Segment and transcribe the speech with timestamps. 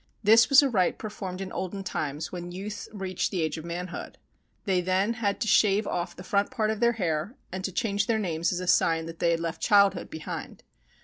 [0.23, 4.17] This was a rite performed in olden times when youths reached the age of manhood.
[4.65, 7.63] They then had to shave 313 JAPAN off the front part of their hair and
[7.63, 10.63] to change their names as a sign that they had left childhood behind.